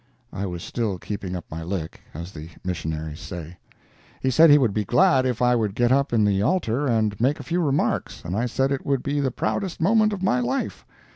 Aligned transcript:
(I 0.33 0.47
was 0.47 0.63
still 0.63 0.97
keeping 0.97 1.35
up 1.35 1.45
my 1.51 1.61
lick, 1.61 2.01
as 2.11 2.31
the 2.31 2.49
missionaries 2.63 3.19
say.) 3.19 3.57
He 4.19 4.31
said 4.31 4.49
he 4.49 4.57
would 4.57 4.73
be 4.73 4.83
glad 4.83 5.27
if 5.27 5.43
I 5.43 5.55
would 5.55 5.75
get 5.75 5.91
up 5.91 6.11
in 6.11 6.25
the 6.25 6.41
altar 6.41 6.87
and 6.87 7.21
make 7.21 7.39
a 7.39 7.43
few 7.43 7.59
remarks, 7.61 8.23
and 8.25 8.35
I 8.35 8.47
said 8.47 8.71
it 8.71 8.83
would 8.83 9.03
be 9.03 9.19
the 9.19 9.29
proudest 9.29 9.79
moment 9.79 10.11
of 10.11 10.23
my 10.23 10.39
life. 10.39 10.87